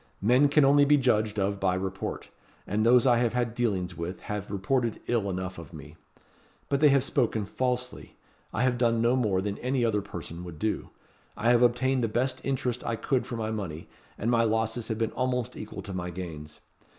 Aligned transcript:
Men 0.23 0.49
can 0.49 0.65
only 0.65 0.83
be 0.83 0.97
judged 0.97 1.39
of 1.39 1.59
by 1.59 1.75
report; 1.75 2.29
and 2.65 2.83
those 2.83 3.05
I 3.05 3.19
have 3.19 3.35
had 3.35 3.53
dealings 3.53 3.95
with 3.95 4.21
have 4.21 4.49
reported 4.49 4.99
ill 5.05 5.29
enough 5.29 5.59
of 5.59 5.73
me. 5.73 5.95
But 6.69 6.79
they 6.79 6.89
have 6.89 7.03
spoken 7.03 7.45
falsely. 7.45 8.15
I 8.51 8.63
have 8.63 8.79
done 8.79 8.99
no 8.99 9.15
more 9.15 9.43
than 9.43 9.59
any 9.59 9.85
other 9.85 10.01
person 10.01 10.43
would 10.43 10.57
do. 10.57 10.89
I 11.37 11.51
have 11.51 11.61
obtained 11.61 12.03
the 12.03 12.07
best 12.07 12.41
interest 12.43 12.83
I 12.83 12.95
could 12.95 13.27
for 13.27 13.35
my 13.37 13.51
money; 13.51 13.87
and 14.17 14.31
my 14.31 14.43
losses 14.43 14.87
have 14.87 14.97
been 14.97 15.11
almost 15.11 15.55
equal 15.55 15.83
to 15.83 15.93
my 15.93 16.09
gains. 16.09 16.61